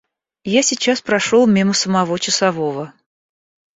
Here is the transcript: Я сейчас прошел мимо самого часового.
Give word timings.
Я 0.49 0.63
сейчас 0.63 0.99
прошел 1.03 1.45
мимо 1.45 1.73
самого 1.73 2.17
часового. 2.17 2.91